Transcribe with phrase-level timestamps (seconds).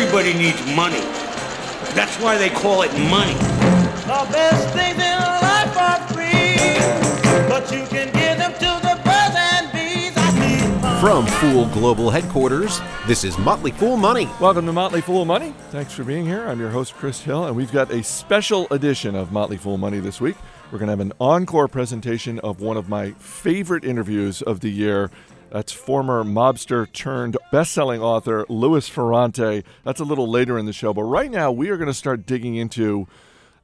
[0.00, 1.00] Everybody needs money.
[1.92, 3.34] That's why they call it money.
[3.34, 9.34] The best things in life are free, but you can give them to the birds
[9.36, 10.12] and bees.
[10.16, 11.00] I need.
[11.00, 14.28] From Fool Global Headquarters, this is Motley Fool Money.
[14.40, 15.52] Welcome to Motley Fool Money.
[15.70, 16.46] Thanks for being here.
[16.48, 19.98] I'm your host, Chris Hill, and we've got a special edition of Motley Fool Money
[19.98, 20.36] this week.
[20.70, 24.70] We're going to have an encore presentation of one of my favorite interviews of the
[24.70, 25.10] year.
[25.50, 29.64] That's former mobster turned best-selling author Louis Ferrante.
[29.84, 32.26] That's a little later in the show, but right now we are going to start
[32.26, 33.06] digging into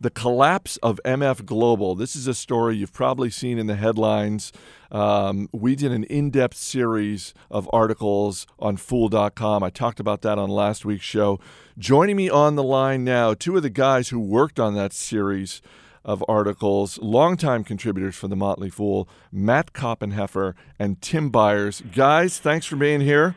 [0.01, 1.95] the collapse of MF Global.
[1.95, 4.53] This is a story you've probably seen in the headlines.
[4.91, 9.63] Um, we did an in depth series of articles on Fool.com.
[9.63, 11.41] I talked about that on last week's show.
[11.79, 15.63] Joining me on the line now, two of the guys who worked on that series
[16.05, 21.83] of articles, longtime contributors for the Motley Fool, Matt Koppenheffer and Tim Beyers.
[21.95, 23.37] Guys, thanks for being here.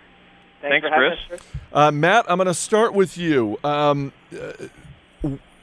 [0.62, 1.14] Thanks, Thanks, Chris.
[1.14, 1.20] us,
[1.52, 1.62] Chris.
[1.72, 3.58] Uh, Matt, I'm going to start with you.
[3.64, 4.68] Um, uh,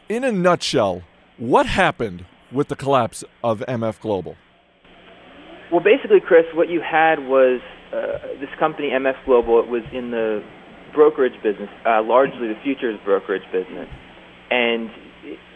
[0.08, 1.02] in a nutshell,
[1.36, 4.36] what happened with the collapse of MF Global?
[5.72, 7.60] Well, basically, Chris, what you had was
[7.92, 9.60] uh, this company, MF Global.
[9.60, 10.44] It was in the
[10.94, 13.88] brokerage business, uh, largely the futures brokerage business,
[14.50, 14.88] and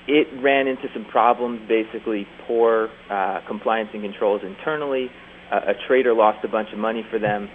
[0.08, 1.60] it- ran into some problems.
[1.68, 5.10] Basically, poor uh, compliance and controls internally.
[5.52, 7.48] Uh, a trader lost a bunch of money for them.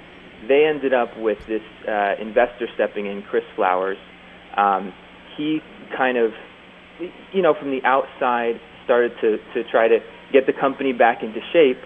[0.48, 3.98] They ended up with this uh, investor stepping in, Chris Flowers.
[4.58, 4.94] Um,
[5.38, 5.60] he
[5.96, 6.32] kind of,
[7.34, 10.00] you know, from the outside, started to to try to
[10.32, 11.78] get the company back into shape.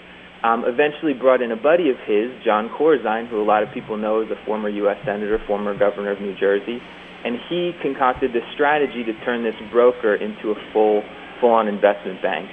[0.44, 3.98] Um, eventually brought in a buddy of his, Jon Corzine, who a lot of people
[3.98, 4.98] know is a former U.S.
[5.04, 6.80] senator, former governor of New Jersey,
[7.28, 11.04] and he concocted this strategy to turn this broker into a full,
[11.42, 12.48] full-on investment bank.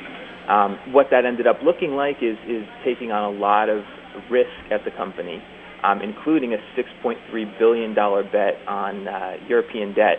[0.51, 3.85] Um, what that ended up looking like is is taking on a lot of
[4.31, 5.41] risk at the company,
[5.85, 7.23] um, including a 6.3
[7.59, 10.19] billion dollar bet on uh, European debt,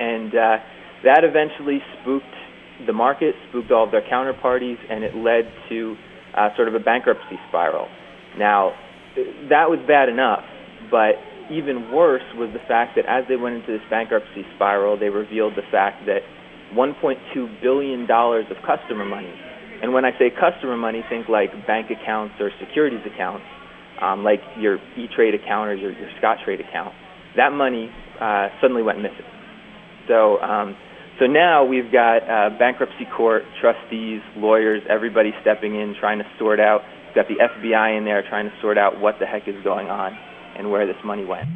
[0.00, 0.56] and uh,
[1.04, 2.24] that eventually spooked
[2.86, 5.94] the market, spooked all of their counterparties, and it led to
[6.34, 7.86] uh, sort of a bankruptcy spiral.
[8.38, 8.72] Now,
[9.50, 10.42] that was bad enough,
[10.90, 15.08] but even worse was the fact that as they went into this bankruptcy spiral, they
[15.08, 16.20] revealed the fact that
[16.74, 19.32] 1.2 billion dollars of customer money,
[19.82, 23.44] and when I say customer money, think like bank accounts or securities accounts,
[24.00, 26.94] um, like your E-Trade account or your, your Scottrade account.
[27.36, 27.90] That money
[28.20, 29.26] uh, suddenly went missing.
[30.08, 30.76] So, um,
[31.18, 36.60] so now we've got uh, bankruptcy court, trustees, lawyers, everybody stepping in, trying to sort
[36.60, 36.82] out.
[37.06, 39.88] We've got the FBI in there trying to sort out what the heck is going
[39.88, 40.16] on
[40.56, 41.48] and where this money went.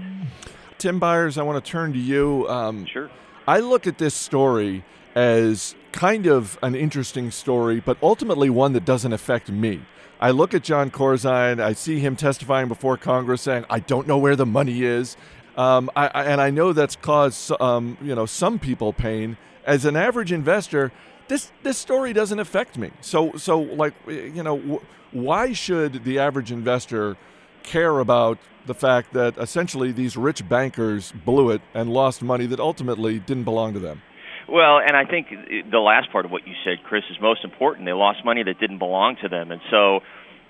[0.78, 2.46] Tim Beyers, I want to turn to you.
[2.48, 3.10] Um, Sure.
[3.46, 8.84] I look at this story as kind of an interesting story, but ultimately one that
[8.84, 9.80] doesn't affect me.
[10.20, 14.18] I look at Jon Corzine, I see him testifying before Congress saying, I don't know
[14.18, 15.16] where the money is.
[15.56, 19.36] Um, I, I, and I know that's caused um, you know some people pain.
[19.64, 20.92] As an average investor,
[21.26, 22.90] this this story doesn't affect me.
[23.00, 27.16] So so like you know wh- why should the average investor
[27.64, 32.60] care about the fact that essentially these rich bankers blew it and lost money that
[32.60, 34.02] ultimately didn't belong to them?
[34.48, 35.28] Well, and I think
[35.70, 37.86] the last part of what you said, Chris, is most important.
[37.86, 40.00] They lost money that didn't belong to them, and so,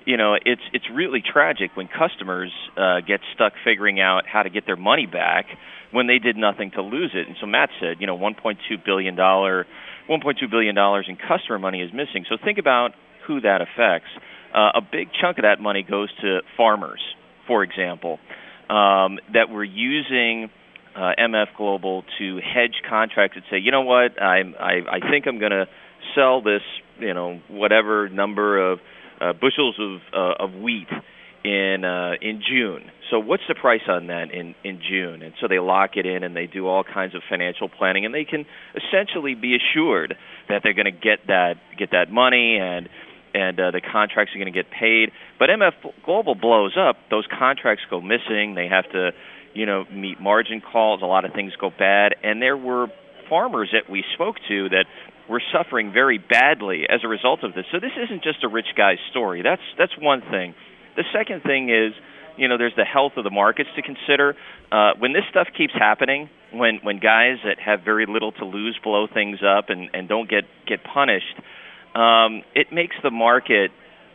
[0.04, 4.50] you know, it's it's really tragic when customers uh, get stuck figuring out how to
[4.50, 5.46] get their money back
[5.90, 7.26] when they did nothing to lose it.
[7.26, 9.66] And so Matt said, you know, 1.2 billion dollar,
[10.08, 12.24] 1.2 billion dollars in customer money is missing.
[12.28, 12.92] So think about
[13.26, 14.10] who that affects.
[14.54, 17.00] Uh, a big chunk of that money goes to farmers,
[17.48, 18.20] for example,
[18.70, 20.50] um, that were using
[20.94, 25.26] uh, MF Global to hedge contracts and say, you know what, I'm, I I think
[25.26, 25.66] I'm going to
[26.14, 26.62] sell this,
[27.00, 28.78] you know, whatever number of
[29.20, 30.88] uh, bushels of uh, of wheat
[31.44, 32.90] in uh, in June.
[33.10, 35.22] So what's the price on that in in June?
[35.22, 38.14] And so they lock it in and they do all kinds of financial planning and
[38.14, 38.44] they can
[38.76, 40.14] essentially be assured
[40.48, 42.88] that they're going to get that get that money and
[43.34, 45.10] and uh, the contracts are going to get paid.
[45.38, 48.54] But MF Global blows up; those contracts go missing.
[48.54, 49.10] They have to,
[49.54, 51.02] you know, meet margin calls.
[51.02, 52.88] A lot of things go bad, and there were
[53.28, 54.86] farmers that we spoke to that
[55.28, 57.66] were suffering very badly as a result of this.
[57.70, 59.42] So this isn't just a rich guy's story.
[59.42, 60.54] That's that's one thing.
[60.96, 61.92] The second thing is,
[62.36, 64.34] you know, there's the health of the markets to consider.
[64.72, 68.78] Uh, when this stuff keeps happening, when when guys that have very little to lose
[68.82, 71.36] blow things up and and don't get get punished,
[71.94, 73.70] um, it makes the market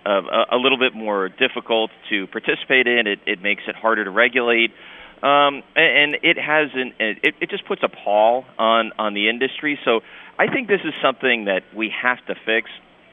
[0.06, 0.22] uh,
[0.52, 3.08] a, little bit more difficult to participate in.
[3.08, 4.72] It it makes it harder to regulate.
[5.22, 9.30] Um, and, and it has an it, it just puts a pall on on the
[9.30, 9.80] industry.
[9.86, 10.02] So
[10.38, 12.70] I think this is something that we have to fix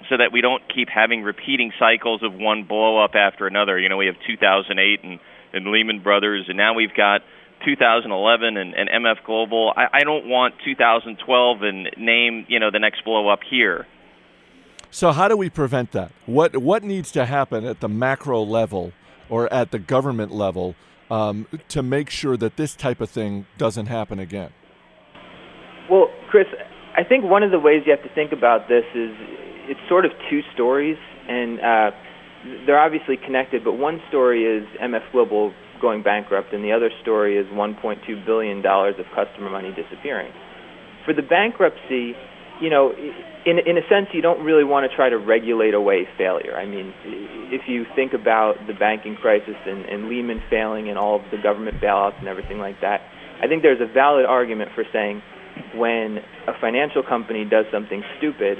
[0.08, 3.78] so that we don't keep having repeating cycles of one blow up after another.
[3.78, 5.20] You know, we have 2008 and,
[5.52, 7.20] and Lehman Brothers, and now we've got
[7.64, 9.72] 2011 and, and MF Global.
[9.76, 13.86] I, I don't want 2012 and name you know the next blow up here.
[14.90, 16.12] So how do we prevent that?
[16.26, 18.92] What what needs to happen at the macro level
[19.28, 20.74] or at the government level
[21.10, 24.50] um, to make sure that this type of thing doesn't happen again?
[25.88, 26.46] Well, Chris,
[26.96, 29.10] I think one of the ways you have to think about this is
[29.70, 30.98] it's sort of two stories,
[31.28, 31.90] and uh,
[32.66, 33.62] they're obviously connected.
[33.62, 38.60] But one story is MF Global going bankrupt, and the other story is 1.2 billion
[38.62, 40.32] dollars of customer money disappearing.
[41.04, 42.14] For the bankruptcy,
[42.60, 46.06] you know, in in a sense, you don't really want to try to regulate away
[46.18, 46.56] failure.
[46.56, 46.92] I mean,
[47.50, 51.38] if you think about the banking crisis and, and Lehman failing and all of the
[51.42, 53.00] government bailouts and everything like that,
[53.42, 55.22] I think there's a valid argument for saying
[55.74, 58.58] when a financial company does something stupid,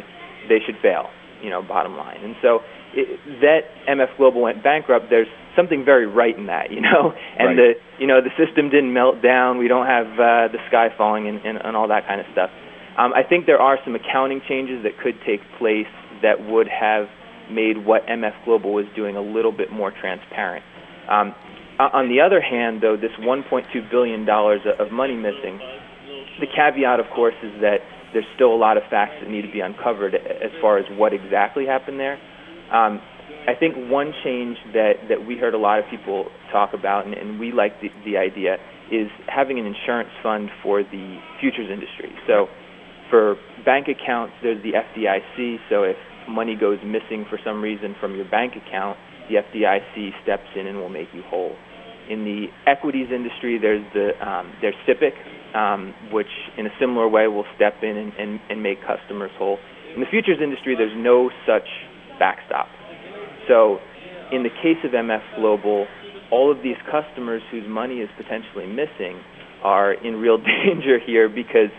[0.49, 1.11] they should fail.
[1.43, 2.21] You know, bottom line.
[2.23, 2.61] And so
[2.93, 5.07] it, that MF Global went bankrupt.
[5.09, 7.57] There's something very right in that, you know, and right.
[7.57, 9.59] the you know the system didn't melt down.
[9.59, 12.51] We don't have uh, the sky falling and, and, and all that kind of stuff.
[13.01, 15.89] Um, I think there are some accounting changes that could take place
[16.21, 17.07] that would have
[17.51, 20.63] made what MF Global was doing a little bit more transparent.
[21.09, 21.35] Um,
[21.81, 25.59] on the other hand, though, this 1.2 billion dollars of money missing,
[26.41, 27.79] the caveat, of course, is that
[28.13, 31.15] there's still a lot of facts that need to be uncovered as far as what
[31.15, 32.21] exactly happened there.
[32.71, 33.01] Um,
[33.49, 37.15] I think one change that, that we heard a lot of people talk about, and,
[37.15, 38.57] and we like the, the idea,
[38.93, 42.13] is having an insurance fund for the futures industry.
[42.27, 42.49] So
[43.11, 45.59] for bank accounts, there's the FDIC.
[45.69, 45.97] So if
[46.29, 48.97] money goes missing for some reason from your bank account,
[49.29, 51.55] the FDIC steps in and will make you whole.
[52.09, 57.29] In the equities industry, there's the um, there's SIPC, um, which in a similar way
[57.29, 59.59] will step in and, and, and make customers whole.
[59.95, 61.67] In the futures industry, there's no such
[62.19, 62.67] backstop.
[63.47, 63.79] So,
[64.33, 65.87] in the case of MF Global,
[66.31, 69.21] all of these customers whose money is potentially missing
[69.63, 71.71] are in real danger here because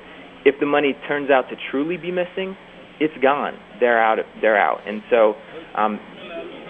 [0.45, 2.55] if the money turns out to truly be missing,
[2.99, 3.57] it's gone.
[3.79, 4.19] They're out.
[4.41, 4.87] They're out.
[4.87, 5.35] And so,
[5.75, 5.99] um,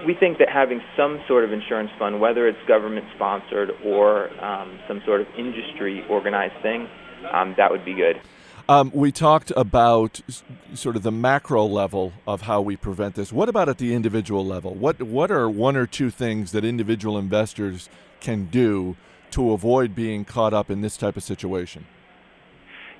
[0.05, 4.79] we think that having some sort of insurance fund, whether it's government sponsored or um,
[4.87, 6.87] some sort of industry organized thing,
[7.31, 8.19] um, that would be good.
[8.69, 10.21] Um, we talked about
[10.73, 13.33] sort of the macro level of how we prevent this.
[13.33, 14.73] What about at the individual level?
[14.73, 17.89] What what are one or two things that individual investors
[18.19, 18.95] can do
[19.31, 21.85] to avoid being caught up in this type of situation?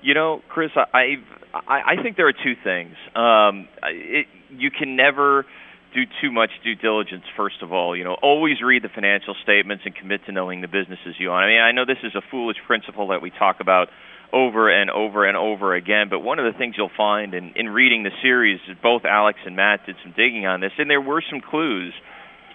[0.02, 1.18] You know, Chris, I
[1.54, 2.96] I, I think there are two things.
[3.16, 5.46] Um, it, you can never
[5.94, 7.24] do too much due diligence.
[7.36, 10.68] First of all, you know, always read the financial statements and commit to knowing the
[10.68, 11.44] businesses you own.
[11.44, 13.90] I mean, I know this is a foolish principle that we talk about
[14.34, 17.68] over and over and over again, but one of the things you'll find in, in
[17.68, 21.02] reading the series is both Alex and Matt did some digging on this, and there
[21.02, 21.94] were some clues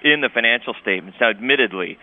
[0.03, 1.19] in the financial statements.
[1.21, 1.99] Now, admittedly,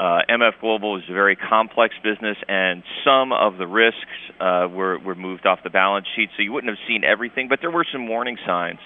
[0.00, 3.98] uh, MF Global is a very complex business, and some of the risks
[4.40, 7.58] uh, were, were moved off the balance sheet, so you wouldn't have seen everything, but
[7.60, 8.78] there were some warning signs.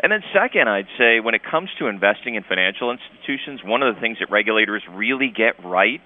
[0.00, 3.94] And then, second, I'd say when it comes to investing in financial institutions, one of
[3.94, 6.00] the things that regulators really get right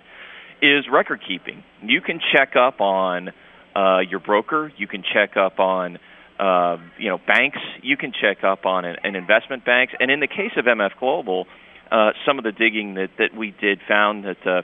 [0.63, 1.65] is record keeping.
[1.83, 3.31] You can check up on
[3.75, 5.99] uh, your broker, you can check up on
[6.39, 10.21] uh, you know banks, you can check up on an, an investment banks, and in
[10.21, 11.47] the case of MF Global
[11.93, 14.63] uh, some of the digging that, that we did found that uh,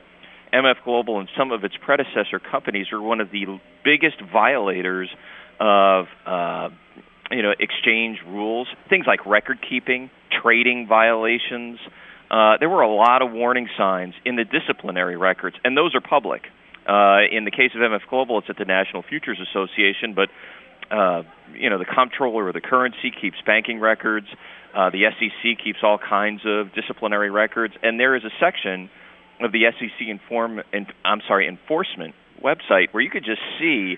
[0.52, 5.10] MF Global and some of its predecessor companies are one of the biggest violators
[5.60, 6.70] of uh,
[7.30, 10.10] you know exchange rules, things like record keeping,
[10.42, 11.78] trading violations.
[12.30, 16.00] Uh, there were a lot of warning signs in the disciplinary records, and those are
[16.00, 16.42] public.
[16.86, 20.30] Uh, in the case of MF Global, it's at the National Futures Association, but
[20.90, 21.22] uh,
[21.52, 24.28] you know the comptroller of the currency keeps banking records.
[24.74, 28.90] Uh, the SEC keeps all kinds of disciplinary records, and there is a section
[29.40, 33.96] of the SEC inform, in, I'm sorry, enforcement website where you could just see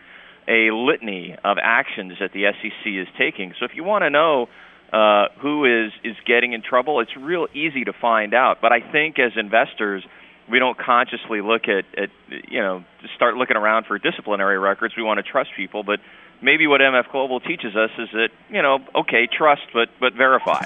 [0.49, 3.55] a litany of actions that the SEC is taking.
[3.59, 4.49] So if you want to know
[4.93, 8.59] uh, who is is getting in trouble, it's real easy to find out.
[8.61, 10.05] But I think as investors,
[10.50, 12.85] we don't consciously look at, at you know
[13.15, 14.95] start looking around for disciplinary records.
[14.97, 16.00] We want to trust people, but
[16.42, 20.64] maybe what MF Global teaches us is that, you know, okay, trust, but, but verify.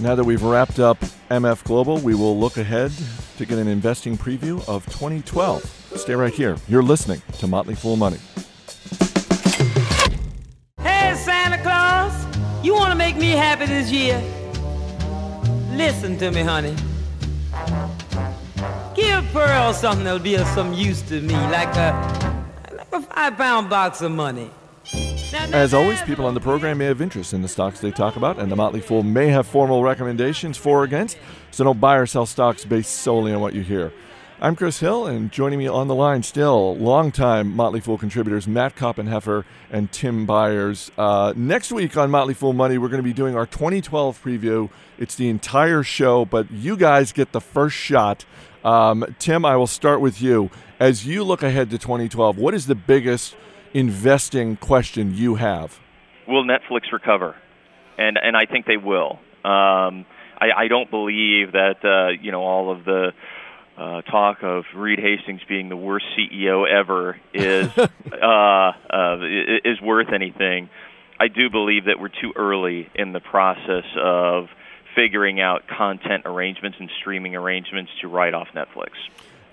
[0.00, 0.98] Now that we've wrapped up
[1.30, 2.92] MF Global, we will look ahead
[3.36, 5.62] to get an investing preview of 2012.
[5.96, 6.56] Stay right here.
[6.68, 8.18] You're listening to Motley Fool Money.
[10.80, 12.12] Hey, Santa Claus,
[12.64, 14.22] you want to make me happy this year?
[15.72, 16.74] Listen to me, honey.
[18.94, 22.42] Give Pearl something that'll be of some use to me, like a,
[22.76, 24.50] like a five pound box of money.
[25.32, 28.40] As always, people on the program may have interest in the stocks they talk about,
[28.40, 31.18] and the Motley Fool may have formal recommendations for or against,
[31.52, 33.92] so don't buy or sell stocks based solely on what you hear.
[34.40, 38.74] I'm Chris Hill, and joining me on the line still, longtime Motley Fool contributors Matt
[38.74, 40.90] Koppenheffer and Tim Beyers.
[40.98, 44.68] Uh, next week on Motley Fool Money, we're going to be doing our 2012 preview.
[44.98, 48.24] It's the entire show, but you guys get the first shot.
[48.64, 50.50] Um, Tim, I will start with you.
[50.80, 53.36] As you look ahead to 2012, what is the biggest
[53.74, 55.78] investing question you have?
[56.26, 57.36] Will Netflix recover?
[57.98, 59.18] And and I think they will.
[59.44, 60.06] Um,
[60.38, 63.12] I, I don't believe that uh, you know all of the
[63.76, 69.18] uh, talk of Reed Hastings being the worst CEO ever is uh, uh,
[69.64, 70.68] is worth anything.
[71.18, 74.48] I do believe that we're too early in the process of
[74.94, 78.90] figuring out content arrangements and streaming arrangements to write off Netflix.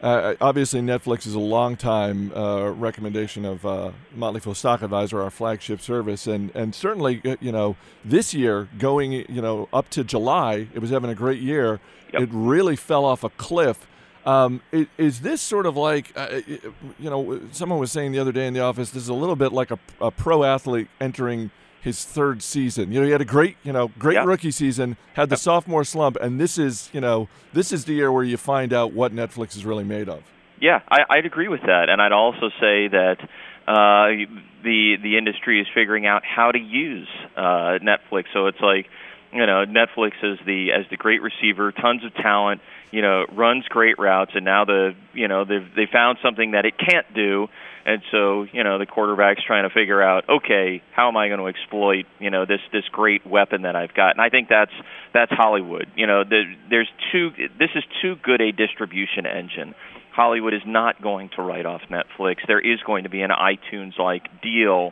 [0.01, 5.32] Uh, obviously, Netflix is a long-time uh, recommendation of uh, Motley Fool Stock Advisor, our
[5.32, 7.75] flagship service, and and certainly, uh, you know,
[8.06, 11.80] this year going, you know, up to July, it was having a great year.
[12.13, 12.22] Yep.
[12.22, 13.88] It really fell off a cliff.
[14.25, 14.62] Um,
[14.98, 16.42] is this sort of like, uh,
[17.00, 19.38] you know, someone was saying the other day in the office, this is a little
[19.38, 21.50] bit like a, a pro athlete entering
[21.81, 22.91] his third season.
[22.91, 24.25] You know, he had a great, you know, great Yeah.
[24.25, 28.12] rookie season, had the sophomore slump, and this is, you know, this is the year
[28.12, 30.24] where you find out what Netflix is really made of.
[30.60, 33.17] Yeah, I, I'd agree with that, and I'd also say that
[33.67, 34.07] uh,
[34.63, 38.25] the the industry is figuring out how to use uh, Netflix.
[38.34, 38.89] So it's like,
[39.31, 43.65] you know, Netflix is the as the great receiver, tons of talent, you know, runs
[43.67, 47.50] great routes, and now the you know they they found something that it can't do,
[47.88, 51.39] and so you know the quarterback's trying to figure out, okay, how am I going
[51.39, 54.74] to exploit you know this this great weapon that I've got, and I think that's
[55.13, 55.88] that's Hollywood.
[55.96, 59.74] You know, the, there's too this is too good a distribution engine.
[60.13, 62.38] Hollywood is not going to write off Netflix.
[62.46, 64.91] There is going to be an iTunes like deal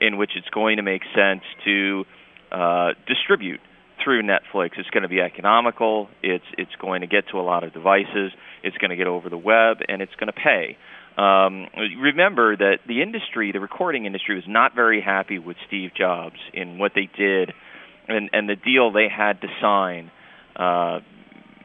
[0.00, 2.04] in which it's going to make sense to
[2.52, 3.60] uh, distribute
[4.02, 4.72] through Netflix.
[4.76, 6.08] It's going to be economical.
[6.22, 8.32] It's it's going to get to a lot of devices.
[8.62, 10.76] It's going to get over the web, and it's going to pay.
[11.16, 11.68] Um,
[12.00, 16.78] remember that the industry, the recording industry, was not very happy with Steve Jobs in
[16.78, 17.52] what they did,
[18.08, 20.10] and and the deal they had to sign.
[20.56, 21.00] Uh,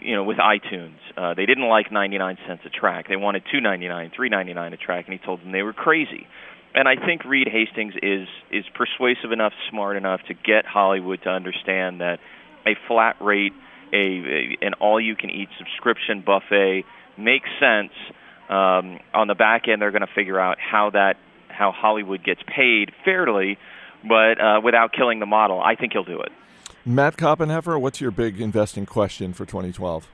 [0.02, 3.10] you know, with iTunes, uh, they didn't like 99 cents a track.
[3.10, 6.26] They wanted 2.99, 3.99 a track, and he told them they were crazy.
[6.74, 11.30] And I think Reed Hastings is is persuasive enough, smart enough to get Hollywood to
[11.30, 12.20] understand that
[12.66, 13.54] a flat rate,
[13.92, 16.84] a, a an all-you-can-eat subscription buffet
[17.18, 17.92] makes sense.
[18.50, 21.18] Um, on the back end, they're going to figure out how that
[21.50, 23.58] how Hollywood gets paid fairly,
[24.08, 25.62] but uh, without killing the model.
[25.62, 26.32] I think he'll do it.
[26.86, 30.08] Matt Koppenheffer, what's your big investing question for 2012?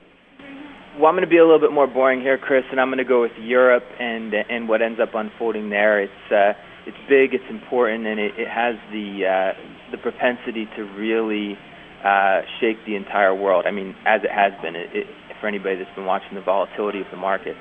[0.98, 2.98] Well, I'm going to be a little bit more boring here, Chris, and I'm going
[2.98, 6.02] to go with Europe and and what ends up unfolding there.
[6.02, 6.52] It's uh,
[6.86, 11.58] it's big, it's important, and it, it has the uh, the propensity to really
[12.04, 13.66] uh, shake the entire world.
[13.66, 15.06] I mean, as it has been, it, it,
[15.40, 17.56] for anybody that's been watching the volatility of the market.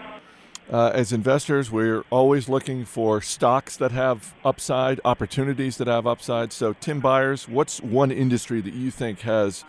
[0.72, 6.52] Uh, as investors, we're always looking for stocks that have upside, opportunities that have upside.
[6.52, 9.64] So, Tim Beyers, what's one industry that you think has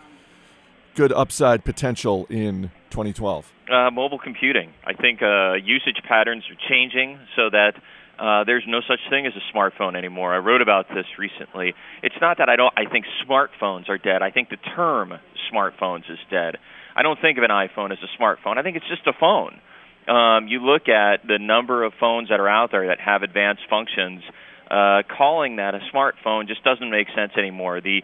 [0.95, 3.53] good upside potential in 2012?
[3.69, 4.73] Uh, mobile computing.
[4.85, 7.73] I think uh, usage patterns are changing so that
[8.17, 10.33] uh, there's no such thing as a smartphone anymore.
[10.33, 11.75] I wrote about this recently.
[12.01, 12.73] It's not that I don't.
[12.75, 14.23] I think smartphones are dead.
[14.23, 15.13] I think the term
[15.53, 16.57] smartphones is dead.
[16.95, 18.57] I don't think of an iPhone as a smartphone.
[18.57, 19.61] I think it's just a phone.
[20.07, 23.63] Um, you look at the number of phones that are out there that have advanced
[23.69, 24.23] functions.
[24.69, 27.79] Uh, calling that a smartphone just doesn't make sense anymore.
[27.79, 28.01] The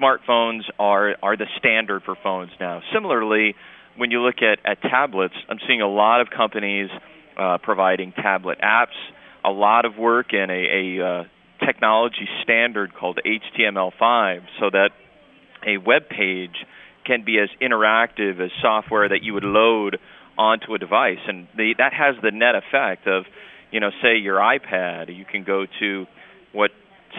[0.00, 2.82] smartphones are are the standard for phones now.
[2.92, 3.54] Similarly,
[3.96, 6.88] when you look at, at tablets, I'm seeing a lot of companies
[7.36, 8.96] uh, providing tablet apps,
[9.44, 11.24] a lot of work in a, a uh,
[11.64, 14.90] technology standard called HTML5 so that
[15.66, 16.54] a web page
[17.04, 19.98] can be as interactive as software that you would load
[20.38, 21.18] onto a device.
[21.26, 23.24] And the, that has the net effect of,
[23.70, 26.06] you know, say your iPad, you can go to
[26.52, 26.70] what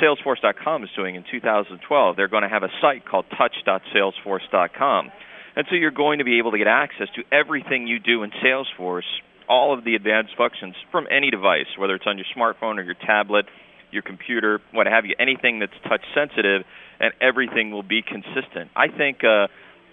[0.02, 2.16] Salesforce.com is doing in 2012.
[2.16, 5.12] They're going to have a site called touch.salesforce.com.
[5.56, 8.32] And so you're going to be able to get access to everything you do in
[8.44, 9.10] Salesforce,
[9.50, 12.96] all of the advanced functions from any device, whether it's on your smartphone or your
[12.96, 13.46] tablet,
[13.92, 16.64] your computer, what have you, anything that's touch sensitive,
[17.00, 18.70] and everything will be consistent.
[18.76, 19.48] I think uh,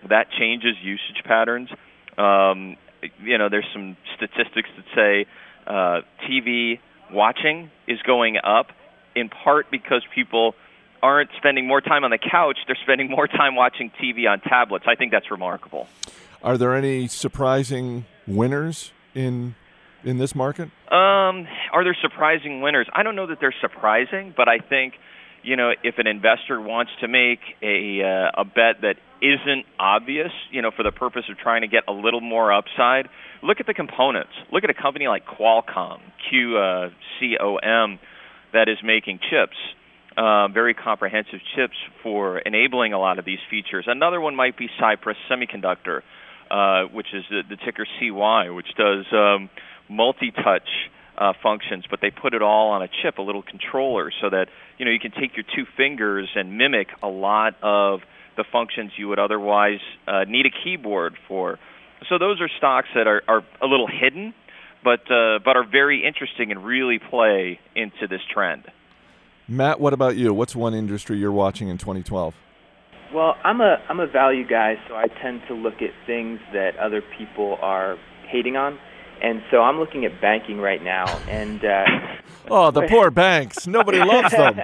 [0.09, 1.71] that changes usage patterns.
[2.19, 2.77] Um,
[3.23, 5.27] you know, there's some statistics that say
[5.67, 6.81] uh, TV
[7.13, 8.69] watching is going up
[9.15, 10.55] in part because people
[11.03, 14.87] aren't spending more time on the couch, they're spending more time watching TV on tablets.
[14.89, 15.89] I think that's remarkable.
[16.43, 19.55] Are there any surprising winners in
[20.05, 20.71] in this market?
[20.93, 22.87] Um, are there surprising winners?
[22.93, 24.95] I don't know that they're surprising, but I think
[25.47, 30.33] you know, if an investor wants to make a uh, a bet that isn't obvious,
[30.51, 33.09] you know, for the purpose of trying to get a little more upside,
[33.45, 34.33] look at the components.
[34.53, 36.89] Look at a company like Qualcomm, Q uh,
[37.21, 38.01] C O M,
[38.53, 39.57] that is making chips.
[40.17, 43.85] Uh, very comprehensive chips for enabling a lot of these features.
[43.87, 46.01] Another one might be Cypress Semiconductor,
[46.51, 49.51] uh, which is the, the ticker CY, which does um,
[49.91, 50.69] multi-touch
[51.19, 54.47] uh, functions, but they put it all on a chip, a little controller, so that
[54.79, 58.01] you know you can take your two fingers and mimic a lot of
[58.37, 61.59] the functions you would otherwise uh, need a keyboard for.
[62.09, 64.35] So those are stocks that are, are a little hidden,
[64.85, 68.65] but uh, but are very interesting and really play into this trend.
[69.49, 70.35] Matt, what about you?
[70.35, 72.35] What's one industry you're watching in 2012?
[73.15, 76.77] Well, I'm a I'm a value guy, so I tend to look at things that
[76.77, 77.97] other people are
[78.29, 78.79] hating on.
[79.23, 81.85] And so I'm looking at banking right now, and uh,
[82.51, 83.67] oh, the poor banks!
[83.67, 84.61] Nobody loves them.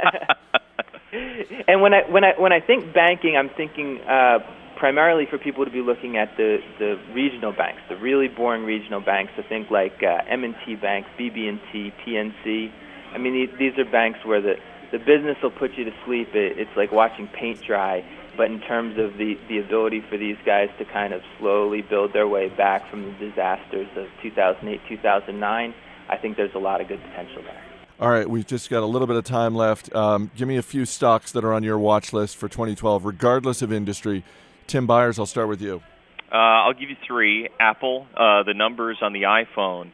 [1.68, 4.40] and when I when I when I think banking, I'm thinking uh,
[4.76, 9.00] primarily for people to be looking at the the regional banks, the really boring regional
[9.00, 9.32] banks.
[9.38, 12.73] I think like uh, M&T Bank, BB&T, PNC.
[13.14, 14.54] I mean, these are banks where the
[14.90, 16.35] the business will put you to sleep.
[16.35, 18.04] It, it's like watching paint dry
[18.36, 22.12] but in terms of the, the ability for these guys to kind of slowly build
[22.12, 25.74] their way back from the disasters of 2008, 2009,
[26.08, 27.62] I think there's a lot of good potential there.
[28.00, 29.94] All right, we've just got a little bit of time left.
[29.94, 33.62] Um, give me a few stocks that are on your watch list for 2012, regardless
[33.62, 34.24] of industry.
[34.66, 35.82] Tim Beyers, I'll start with you.
[36.32, 37.48] Uh, I'll give you three.
[37.60, 39.92] Apple, uh, the numbers on the iPhone.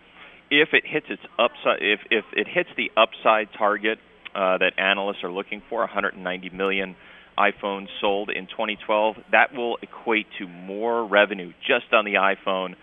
[0.50, 3.98] If it hits its upside, if if it hits the upside target
[4.34, 6.96] uh, that analysts are looking for, 190 million
[7.38, 12.74] iPhones sold in 2012, that will equate to more revenue just on the iPhone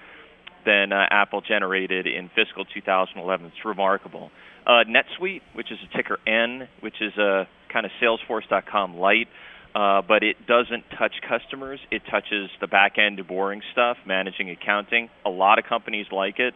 [0.66, 3.46] than uh, Apple generated in fiscal 2011.
[3.46, 4.32] It's remarkable.
[4.66, 9.28] Uh, NetSuite, which is a ticker N, which is a kind of Salesforce.com light,
[9.76, 11.80] uh, but it doesn't touch customers.
[11.92, 15.10] It touches the back end, boring stuff, managing accounting.
[15.26, 16.54] A lot of companies like it,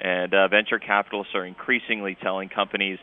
[0.00, 2.98] and uh, venture capitalists are increasingly telling companies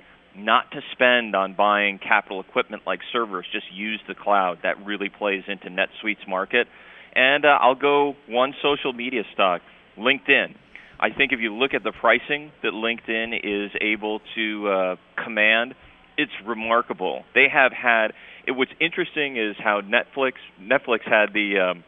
[0.46, 4.60] not to spend on buying capital equipment like servers, just use the cloud.
[4.64, 6.68] That really plays into NetSuite's market.
[7.16, 9.62] And uh, I'll go one social media stock,
[9.98, 10.56] LinkedIn.
[11.00, 15.74] I think if you look at the pricing that LinkedIn is able to uh, command,
[16.18, 17.24] it's remarkable.
[17.34, 18.12] They have had.
[18.46, 21.84] It, what's interesting is how Netflix Netflix had the um,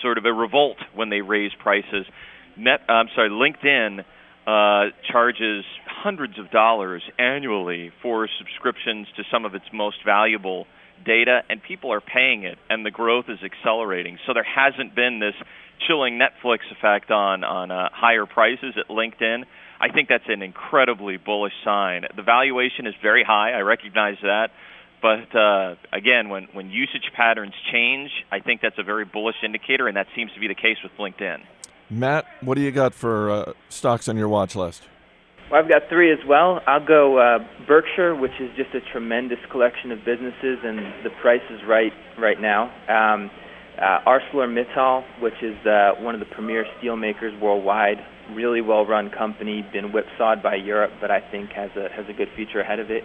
[0.00, 2.06] sort of a revolt when they raised prices.
[2.56, 4.04] Net, I'm sorry, LinkedIn
[4.46, 10.66] uh, charges hundreds of dollars annually for subscriptions to some of its most valuable
[11.04, 14.18] data, and people are paying it, and the growth is accelerating.
[14.26, 15.34] So there hasn't been this
[15.86, 19.44] chilling Netflix effect on on uh, higher prices at LinkedIn.
[19.80, 22.04] I think that's an incredibly bullish sign.
[22.14, 23.50] The valuation is very high.
[23.50, 24.50] I recognize that.
[25.02, 29.88] But uh, again, when, when usage patterns change, I think that's a very bullish indicator,
[29.88, 31.40] and that seems to be the case with LinkedIn.
[31.92, 34.82] Matt, what do you got for uh, stocks on your watch list?
[35.50, 36.62] Well, I've got three as well.
[36.66, 41.42] I'll go uh, Berkshire, which is just a tremendous collection of businesses, and the price
[41.50, 42.72] is right right now.
[42.88, 43.30] Um,
[43.78, 47.98] uh, ArcelorMittal, which is uh, one of the premier steel makers worldwide,
[48.32, 52.28] really well-run company, been whipsawed by Europe, but I think has a has a good
[52.34, 53.04] future ahead of it.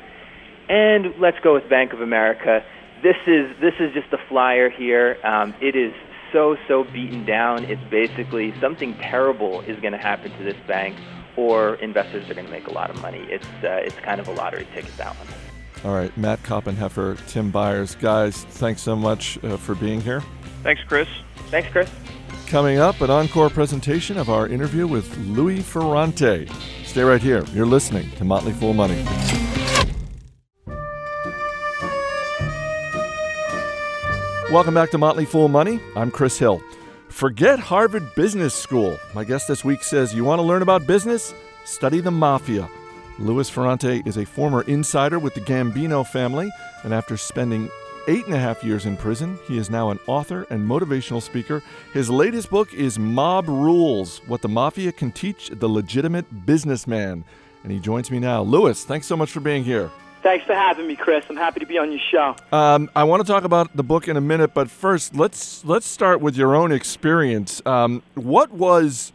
[0.69, 2.63] And let's go with Bank of America.
[3.03, 5.17] This is this is just a flyer here.
[5.25, 5.91] Um, it is
[6.31, 7.65] so so beaten down.
[7.65, 10.97] It's basically something terrible is going to happen to this bank,
[11.35, 13.25] or investors are going to make a lot of money.
[13.29, 15.27] It's uh, it's kind of a lottery ticket that one.
[15.85, 20.23] All right, Matt Koppenheffer, Tim Beyers, guys, thanks so much uh, for being here.
[20.63, 21.07] Thanks, Chris.
[21.51, 21.89] Thanks, Chris.
[22.47, 26.47] Coming up, an encore presentation of our interview with Louis Ferrante.
[26.83, 27.43] Stay right here.
[27.53, 29.05] You're listening to Motley Fool Money.
[34.49, 35.81] Welcome back to Motley Fool Money.
[35.93, 36.63] I'm Chris Hill.
[37.09, 38.97] Forget Harvard Business School.
[39.13, 41.33] My guest this week says you want to learn about business?
[41.65, 42.69] Study the mafia.
[43.19, 46.49] Louis Ferrante is a former insider with the Gambino family,
[46.83, 47.69] and after spending
[48.07, 51.61] eight and a half years in prison, he is now an author and motivational speaker.
[51.91, 57.25] His latest book is Mob Rules What the Mafia Can Teach the Legitimate Businessman.
[57.63, 58.43] And he joins me now.
[58.43, 59.91] Louis, thanks so much for being here.
[60.23, 61.23] Thanks for having me, Chris.
[61.29, 62.35] I'm happy to be on your show.
[62.51, 65.85] Um, I want to talk about the book in a minute, but first, let's let's
[65.85, 67.61] start with your own experience.
[67.65, 69.13] Um, what was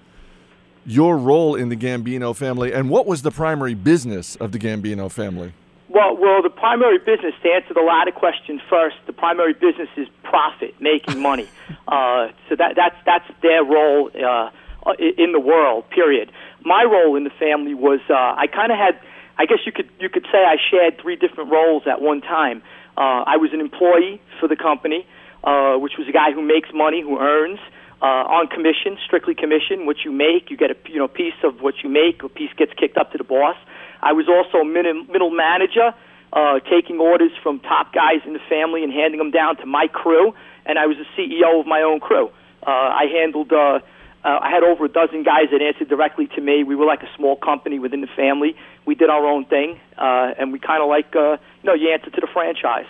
[0.87, 5.11] your role in the Gambino family, and what was the primary business of the Gambino
[5.11, 5.53] family?
[5.89, 8.97] Well, well, the primary business to answer the latter question first.
[9.07, 11.49] The primary business is profit, making money.
[11.89, 14.51] uh, so that that's that's their role uh,
[14.99, 15.91] in the world.
[15.91, 16.33] Period.
[16.65, 18.99] My role in the family was uh, I kind of had
[19.39, 22.63] I guess you could you could say I shared three different roles at one time.
[22.97, 25.07] Uh, I was an employee for the company,
[25.45, 27.59] uh, which was a guy who makes money, who earns
[28.03, 29.87] uh, on commission, strictly commission.
[29.87, 32.23] What you make, you get a you know piece of what you make.
[32.23, 33.57] A piece gets kicked up to the boss.
[34.03, 35.95] I was also middle, middle manager,
[36.33, 39.87] uh, taking orders from top guys in the family and handing them down to my
[39.87, 40.35] crew.
[40.67, 42.29] And I was the CEO of my own crew.
[42.67, 43.53] Uh, I handled.
[43.53, 43.81] Uh,
[44.25, 46.63] uh, I had over a dozen guys that answered directly to me.
[46.63, 48.57] We were like a small company within the family.
[48.87, 51.93] We did our own thing, uh, and we kind of like, uh, you know, you
[51.93, 52.87] answer to the franchise.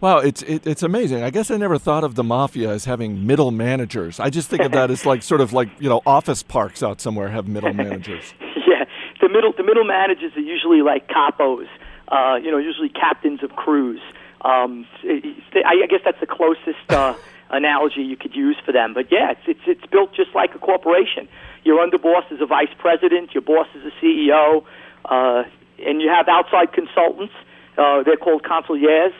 [0.00, 1.22] Wow, it's it, it's amazing.
[1.22, 4.18] I guess I never thought of the mafia as having middle managers.
[4.18, 7.00] I just think of that as like sort of like you know office parks out
[7.00, 8.34] somewhere have middle managers.
[8.66, 8.84] yeah,
[9.20, 11.68] the middle the middle managers are usually like capos.
[12.08, 14.00] Uh, you know, usually captains of crews.
[14.42, 16.90] Um, I guess that's the closest.
[16.90, 17.14] Uh,
[17.52, 18.94] analogy you could use for them.
[18.94, 21.28] But yeah, it's it's it's built just like a corporation.
[21.64, 24.64] Your underboss is a vice president, your boss is a CEO,
[25.04, 25.44] uh,
[25.78, 27.34] and you have outside consultants.
[27.78, 29.12] Uh, they're called consigliers.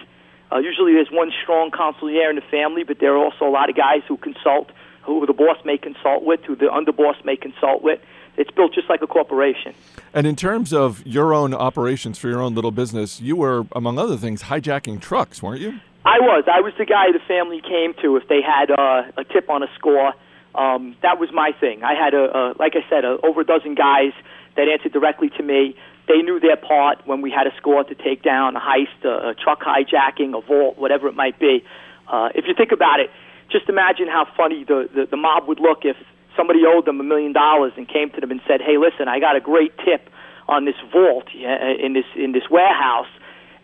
[0.51, 3.71] Uh, usually, there's one strong consigliere in the family, but there are also a lot
[3.71, 4.71] of guys who consult,
[5.03, 8.01] who the boss may consult with, who the underboss may consult with.
[8.37, 9.75] It's built just like a corporation.
[10.14, 13.99] And in terms of your own operations for your own little business, you were, among
[13.99, 15.81] other things, hijacking trucks, weren't you?
[16.04, 16.44] I was.
[16.50, 19.62] I was the guy the family came to if they had uh, a tip on
[19.62, 20.14] a score.
[20.54, 21.82] Um, that was my thing.
[21.84, 24.12] I had a, a like I said, a, over a dozen guys
[24.56, 25.76] that answered directly to me.
[26.08, 29.30] They knew their part when we had a score to take down a heist, a,
[29.30, 31.64] a truck hijacking, a vault, whatever it might be.
[32.08, 33.08] Uh, if you think about it,
[33.50, 35.96] just imagine how funny the, the the mob would look if
[36.36, 39.20] somebody owed them a million dollars and came to them and said, "Hey, listen, I
[39.20, 40.10] got a great tip
[40.48, 43.06] on this vault in this in this warehouse."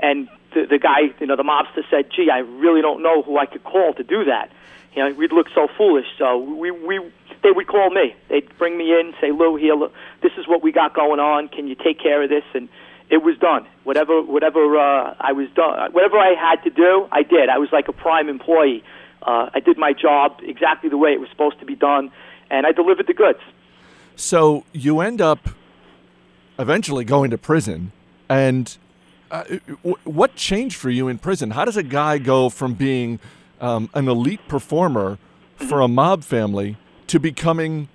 [0.00, 3.38] and the, the guy, you know, the mobster said, "Gee, I really don't know who
[3.38, 4.50] I could call to do that."
[4.94, 6.06] You know, we'd look so foolish.
[6.18, 7.00] So we we
[7.42, 8.14] they would call me.
[8.28, 11.48] They'd bring me in, say, "Lou, here, look, this is what we got going on.
[11.48, 12.68] Can you take care of this?" And
[13.10, 13.66] it was done.
[13.84, 17.48] Whatever whatever uh, I was done, whatever I had to do, I did.
[17.48, 18.82] I was like a prime employee.
[19.22, 22.10] Uh, I did my job exactly the way it was supposed to be done,
[22.50, 23.40] and I delivered the goods.
[24.16, 25.48] So you end up
[26.58, 27.92] eventually going to prison,
[28.28, 28.76] and
[29.30, 29.44] uh,
[30.04, 31.50] what changed for you in prison?
[31.50, 33.20] How does a guy go from being
[33.60, 35.18] um, an elite performer
[35.56, 36.76] for a mob family
[37.08, 37.88] to becoming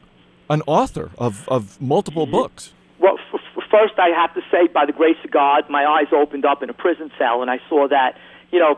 [0.50, 2.74] an author of, of multiple books?
[3.00, 6.08] Well, f- f- first, I have to say, by the grace of God, my eyes
[6.12, 8.17] opened up in a prison cell, and I saw that,
[8.52, 8.78] you know,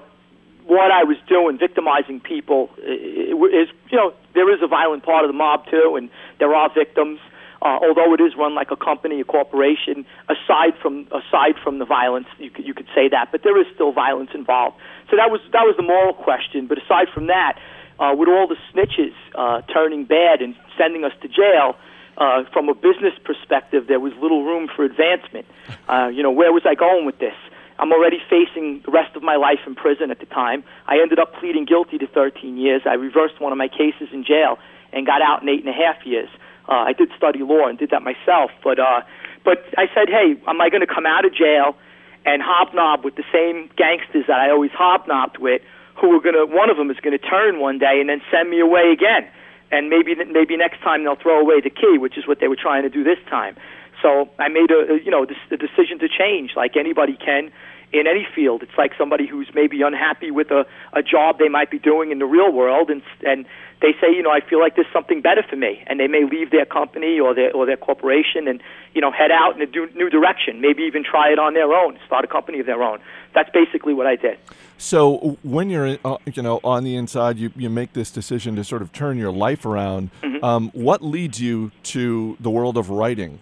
[0.66, 5.30] what I was doing, victimizing people, is, you know, there is a violent part of
[5.30, 7.20] the mob, too, and there are victims
[7.66, 11.86] uh, although it is run like a company, a corporation, aside from aside from the
[11.86, 14.78] violence, you could, you could say that, but there is still violence involved.
[15.10, 16.68] So that was that was the moral question.
[16.68, 17.58] But aside from that,
[18.00, 21.76] uh, with all the snitches uh, turning bad and sending us to jail,
[22.18, 25.48] uh, from a business perspective, there was little room for advancement.
[25.88, 27.36] Uh, you know, where was I going with this?
[27.78, 30.64] I'm already facing the rest of my life in prison at the time.
[30.88, 32.82] I ended up pleading guilty to 13 years.
[32.86, 34.58] I reversed one of my cases in jail
[34.92, 36.30] and got out in eight and a half years.
[36.68, 39.02] Uh, I did study law and did that myself, but uh,
[39.44, 41.78] but I said, hey, am I going to come out of jail
[42.26, 45.62] and hobnob with the same gangsters that I always hobnobbed with?
[46.02, 46.46] Who are going to?
[46.46, 49.30] One of them is going to turn one day and then send me away again,
[49.72, 52.60] and maybe maybe next time they'll throw away the key, which is what they were
[52.60, 53.56] trying to do this time.
[54.02, 57.52] So I made a you know a decision to change, like anybody can
[57.92, 58.64] in any field.
[58.64, 62.20] It's like somebody who's maybe unhappy with a, a job they might be doing in
[62.20, 63.46] the real world, and and
[63.82, 66.24] they say, you know, I feel like there's something better for me, and they may
[66.24, 68.62] leave their company or their or their corporation and
[68.94, 70.62] you know head out in a do, new direction.
[70.62, 73.00] Maybe even try it on their own, start a company of their own.
[73.34, 74.38] That's basically what I did.
[74.78, 78.64] So when you're, uh, you know, on the inside, you, you make this decision to
[78.64, 80.10] sort of turn your life around.
[80.22, 80.44] Mm-hmm.
[80.44, 83.40] Um, what leads you to the world of writing?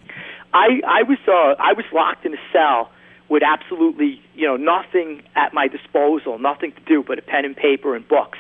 [0.53, 2.91] I I was uh, I was locked in a cell
[3.29, 7.55] with absolutely you know nothing at my disposal, nothing to do but a pen and
[7.55, 8.37] paper and books.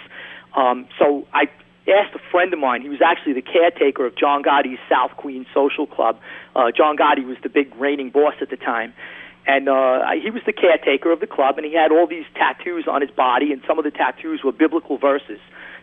[0.55, 1.45] Um, so I
[1.87, 2.81] asked a friend of mine.
[2.81, 6.19] He was actually the caretaker of John Gotti's South Queen Social Club.
[6.55, 8.93] Uh, John Gotti was the big reigning boss at the time,
[9.45, 11.57] and uh, he was the caretaker of the club.
[11.57, 14.51] And he had all these tattoos on his body, and some of the tattoos were
[14.51, 15.39] biblical verses.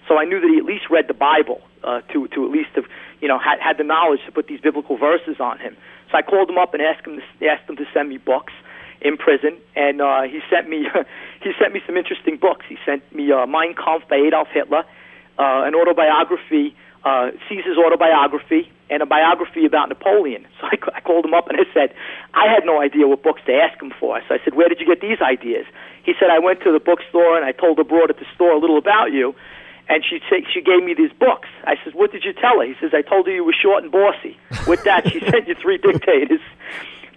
[0.09, 2.71] So I knew that he at least read the Bible uh, to to at least
[2.75, 2.87] have
[3.21, 5.77] you know had, had the knowledge to put these biblical verses on him.
[6.11, 8.53] So I called him up and asked him to, asked him to send me books
[9.01, 10.87] in prison, and uh, he sent me
[11.43, 12.67] he sent me some interesting books.
[12.69, 14.85] He sent me uh, Mein Kampf by Adolf Hitler,
[15.39, 20.47] uh, an autobiography, uh, Caesar's autobiography, and a biography about Napoleon.
[20.61, 21.97] So I, I called him up and I said,
[22.35, 24.21] I had no idea what books to ask him for.
[24.29, 25.65] So I said, Where did you get these ideas?
[26.05, 28.53] He said, I went to the bookstore and I told the broad at the store
[28.53, 29.35] a little about you.
[29.89, 31.49] And she said she gave me these books.
[31.65, 33.83] I said, "What did you tell her?" He says, "I told her you were short
[33.83, 36.39] and bossy." With that, she sent you three dictators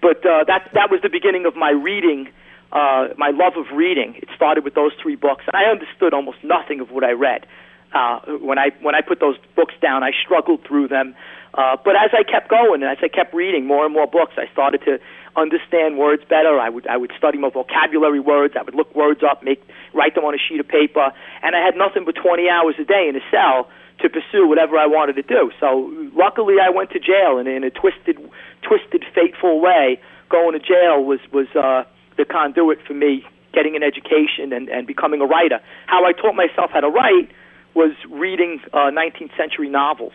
[0.04, 2.28] but uh, that that was the beginning of my reading
[2.74, 4.16] uh, my love of reading.
[4.18, 7.46] It started with those three books, and I understood almost nothing of what I read.
[7.94, 11.16] Uh, when I when I put those books down, I struggled through them.
[11.54, 14.34] Uh, but as I kept going and as I kept reading more and more books,
[14.38, 14.98] I started to
[15.36, 16.60] understand words better.
[16.60, 18.56] I would I would study my vocabulary words.
[18.60, 19.62] I would look words up, make
[19.94, 21.14] write them on a sheet of paper,
[21.44, 24.78] and I had nothing but 20 hours a day in a cell to pursue whatever
[24.78, 25.52] I wanted to do.
[25.60, 28.18] So luckily, I went to jail, and in a twisted,
[28.64, 30.00] twisted, fateful way,
[30.30, 31.84] going to jail was was uh,
[32.18, 35.60] the conduit for me getting an education and, and becoming a writer.
[35.86, 37.30] How I taught myself how to write
[37.76, 40.14] was reading uh, 19th century novels.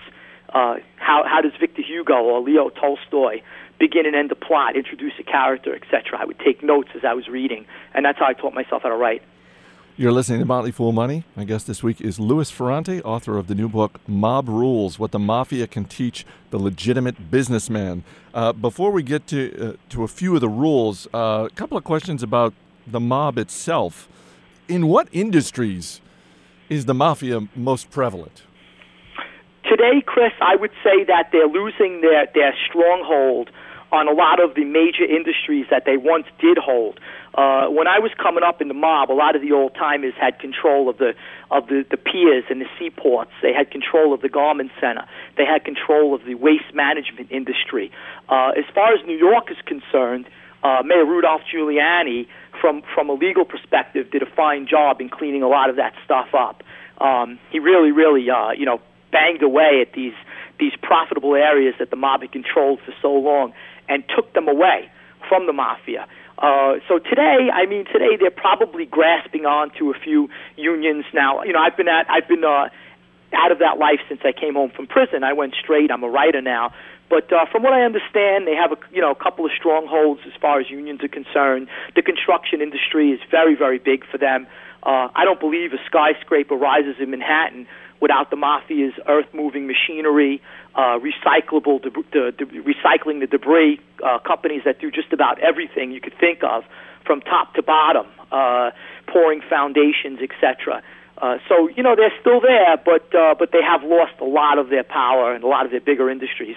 [0.49, 3.43] Uh, how, how does Victor Hugo or Leo Tolstoy
[3.79, 6.19] begin and end a plot, introduce a character, etc.
[6.19, 8.89] I would take notes as I was reading, and that's how I taught myself how
[8.89, 9.23] to write.
[9.99, 11.25] You're listening to Motley Fool Money.
[11.35, 15.11] My guest this week is Louis Ferrante, author of the new book Mob Rules: What
[15.11, 18.05] the Mafia Can Teach the Legitimate Businessman.
[18.33, 21.77] Uh, before we get to uh, to a few of the rules, uh, a couple
[21.77, 22.55] of questions about
[22.87, 24.09] the mob itself.
[24.69, 26.01] In what industries
[26.69, 28.45] is the mafia most prevalent?
[29.65, 33.51] Today, Chris, I would say that they're losing their, their stronghold
[33.91, 37.01] on a lot of the major industries that they once did hold.
[37.35, 40.15] Uh, when I was coming up in the mob, a lot of the old timers
[40.21, 41.15] had control of the
[41.51, 43.31] of the, the piers and the seaports.
[43.43, 45.07] They had control of the garment center.
[45.37, 47.91] They had control of the waste management industry.
[48.29, 50.27] Uh, as far as New York is concerned,
[50.63, 52.27] uh, Mayor Rudolph Giuliani,
[52.61, 55.95] from from a legal perspective, did a fine job in cleaning a lot of that
[56.05, 56.63] stuff up.
[57.01, 58.81] Um, he really, really, uh, you know,
[59.13, 60.15] banged away at these
[60.59, 63.53] these profitable areas that the mob had controlled for so long
[63.89, 64.91] and took them away
[65.29, 66.07] from the mafia.
[66.39, 71.43] Uh, so today, I mean, today they're probably grasping on to a few unions now.
[71.43, 72.69] You know, I've been at, I've been uh,
[73.35, 75.25] out of that life since I came home from prison.
[75.25, 75.91] I went straight.
[75.91, 76.73] I'm a writer now.
[77.11, 80.21] But uh, from what I understand, they have a you know a couple of strongholds
[80.27, 81.69] as far as unions are concerned.
[81.97, 84.47] The construction industry is very very big for them.
[84.83, 87.67] Uh, I don't believe a skyscraper rises in Manhattan
[88.01, 90.41] without the mafia's earth moving machinery,
[90.79, 95.91] uh, recyclable, de- de- de- recycling the debris, uh, companies that do just about everything
[95.91, 96.63] you could think of
[97.05, 98.71] from top to bottom, uh,
[99.09, 100.81] pouring foundations, etc.
[101.21, 104.57] Uh, so you know they're still there, but uh, but they have lost a lot
[104.59, 106.57] of their power and a lot of their bigger industries.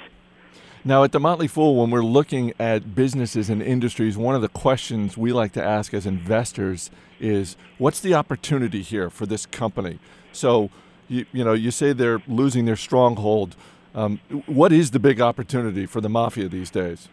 [0.84, 4.50] Now, at the Motley Fool, when we're looking at businesses and industries, one of the
[4.50, 9.98] questions we like to ask as investors is, "What's the opportunity here for this company?"
[10.32, 10.70] So,
[11.10, 13.56] you, you know, you say they're losing their stronghold.
[13.94, 17.10] Um, what is the big opportunity for the mafia these days?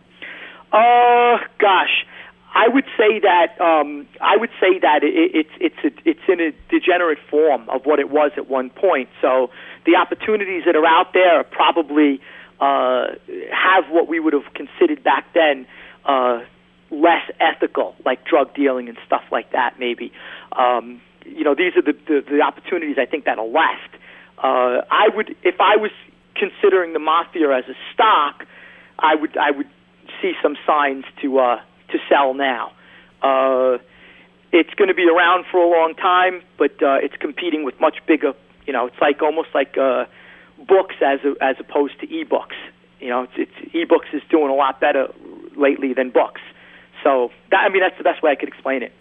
[0.73, 2.07] Uh, gosh,
[2.55, 6.41] I would say that um, I would say that it, it's it's a, it's in
[6.41, 9.09] a degenerate form of what it was at one point.
[9.21, 9.51] So
[9.87, 12.21] the opportunities that are out there are probably
[12.61, 13.09] uh,
[13.53, 15.67] have what we would have considered back then
[16.05, 16.41] uh,
[16.91, 19.79] less ethical, like drug dealing and stuff like that.
[19.79, 20.13] Maybe
[20.53, 23.91] um, you know these are the, the the opportunities I think that'll last.
[24.39, 25.91] Uh, I would if I was
[26.39, 28.47] considering the mafia as a stock,
[28.99, 29.69] I would I would
[30.23, 32.73] see some signs to uh, to sell now.
[33.23, 33.79] Uh,
[34.53, 37.99] it's going to be around for a long time, but uh, it's competing with much
[38.07, 38.33] bigger.
[38.67, 40.07] You know, it's like almost like uh,
[40.67, 42.57] books as a, as opposed to ebooks.
[43.01, 45.09] You know, it's, it's ebooks is doing a lot better
[45.57, 46.41] lately than books.
[47.05, 48.93] So that, I mean, that's the best way I could explain it.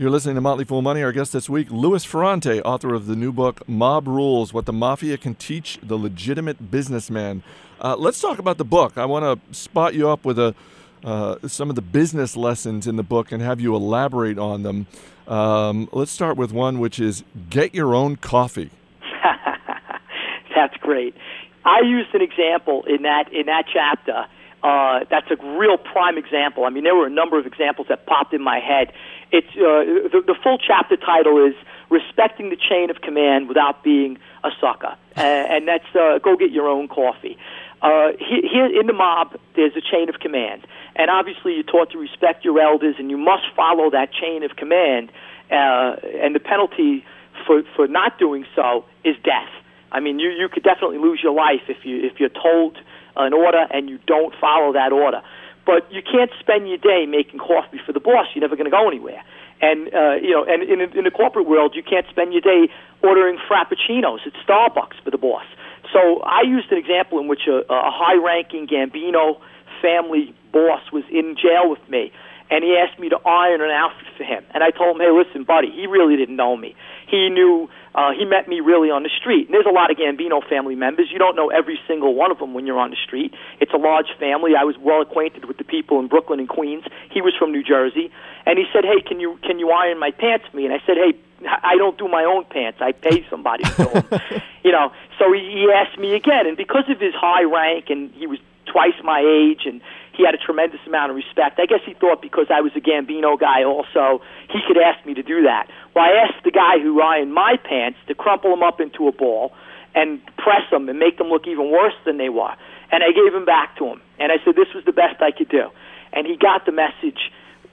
[0.00, 1.02] You're listening to Motley Fool Money.
[1.02, 4.72] Our guest this week, Louis Ferrante, author of the new book Mob Rules: What the
[4.72, 7.42] Mafia Can Teach the Legitimate Businessman.
[7.80, 8.96] Uh, let's talk about the book.
[8.96, 10.54] I want to spot you up with a
[11.02, 14.86] uh, some of the business lessons in the book and have you elaborate on them.
[15.26, 18.70] Um, let's start with one which is get your own coffee.
[20.54, 21.16] That's great.
[21.64, 24.26] I used an example in that in that chapter.
[24.62, 26.64] Uh, that's a real prime example.
[26.64, 28.92] I mean, there were a number of examples that popped in my head.
[29.30, 31.54] It's uh, the, the full chapter title is
[31.90, 36.50] "Respecting the Chain of Command Without Being a Sucker," uh, and that's uh, "Go Get
[36.50, 37.36] Your Own Coffee."
[37.80, 41.98] Uh, here in the mob, there's a chain of command, and obviously you're taught to
[41.98, 45.12] respect your elders, and you must follow that chain of command.
[45.50, 47.04] Uh, and the penalty
[47.46, 49.48] for for not doing so is death.
[49.92, 52.78] I mean, you you could definitely lose your life if you if you're told
[53.16, 55.22] an order and you don't follow that order.
[55.68, 58.32] But you can't spend your day making coffee for the boss.
[58.32, 59.20] You're never going to go anywhere.
[59.60, 62.72] And uh, you know, and in, in the corporate world, you can't spend your day
[63.04, 65.44] ordering frappuccinos at Starbucks for the boss.
[65.92, 69.40] So I used an example in which a, a high-ranking Gambino
[69.82, 72.12] family boss was in jail with me,
[72.50, 74.44] and he asked me to iron an outfit for him.
[74.52, 76.74] And I told him, hey, listen, buddy, he really didn't know me.
[77.06, 79.46] He knew uh, he met me really on the street.
[79.46, 81.08] And there's a lot of Gambino family members.
[81.10, 83.34] You don't know every single one of them when you're on the street.
[83.60, 84.52] It's a large family.
[84.58, 86.84] I was well acquainted with the people in Brooklyn and Queens.
[87.10, 88.10] He was from New Jersey,
[88.46, 90.80] and he said, "Hey, can you can you iron my pants for me?" And I
[90.86, 92.78] said, "Hey, I don't do my own pants.
[92.80, 94.20] I pay somebody to do them."
[94.64, 98.10] you know, so he, he asked me again, and because of his high rank, and
[98.12, 99.80] he was twice my age, and
[100.18, 101.60] he had a tremendous amount of respect.
[101.60, 105.14] I guess he thought because I was a Gambino guy also, he could ask me
[105.14, 105.70] to do that.
[105.94, 109.12] Well, I asked the guy who ironed my pants to crumple them up into a
[109.12, 109.54] ball
[109.94, 112.52] and press them and make them look even worse than they were.
[112.90, 114.02] And I gave them back to him.
[114.18, 115.70] And I said this was the best I could do.
[116.12, 117.30] And he got the message,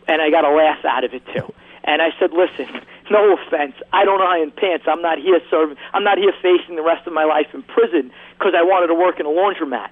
[0.08, 1.52] and I got a laugh out of it too.
[1.84, 2.70] And I said, listen,
[3.10, 4.86] no offense, I don't iron pants.
[4.88, 5.78] I'm not here serving.
[5.94, 8.96] I'm not here facing the rest of my life in prison because I wanted to
[8.96, 9.90] work in a laundromat.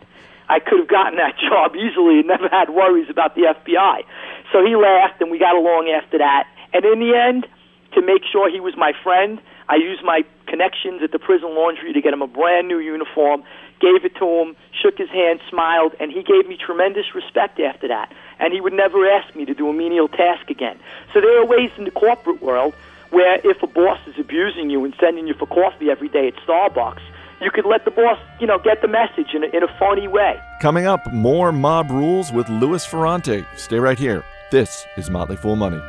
[0.50, 4.04] I could have gotten that job easily and never had worries about the FBI.
[4.52, 6.48] So he laughed, and we got along after that.
[6.74, 7.48] And in the end,
[7.94, 11.94] to make sure he was my friend, I used my connections at the prison laundry
[11.94, 13.44] to get him a brand new uniform,
[13.80, 17.88] gave it to him, shook his hand, smiled, and he gave me tremendous respect after
[17.88, 18.12] that.
[18.40, 20.80] And he would never ask me to do a menial task again.
[21.14, 22.74] So there are ways in the corporate world
[23.12, 26.36] where if a boss is abusing you and sending you for coffee every day at
[26.48, 27.02] Starbucks,
[27.44, 30.08] you could let the boss, you know, get the message in a, in a phony
[30.08, 30.40] way.
[30.62, 33.46] Coming up, more mob rules with Louis Ferrante.
[33.58, 34.24] Stay right here.
[34.50, 35.82] This is Motley Fool Money.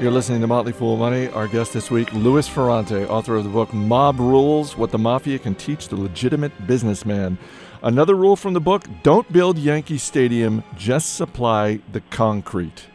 [0.00, 1.28] You're listening to Motley Fool Money.
[1.28, 5.38] Our guest this week, Louis Ferrante, author of the book Mob Rules What the Mafia
[5.38, 7.38] Can Teach the Legitimate Businessman.
[7.82, 12.86] Another rule from the book don't build Yankee Stadium, just supply the concrete.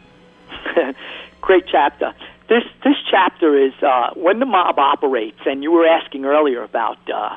[1.42, 2.14] Great chapter.
[2.48, 6.96] This, this chapter is uh, when the mob operates, and you were asking earlier about
[7.14, 7.36] uh,